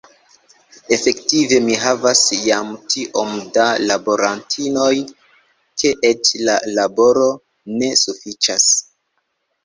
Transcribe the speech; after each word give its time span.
Efektive 0.95 1.57
mi 1.65 1.73
havas 1.81 2.21
jam 2.45 2.71
tiom 2.93 3.35
da 3.57 3.65
laborantinoj, 3.91 4.93
ke 5.81 5.91
eĉ 6.09 6.31
la 6.47 6.55
laboro 6.79 7.27
ne 7.83 7.91
sufiĉas. 8.05 8.67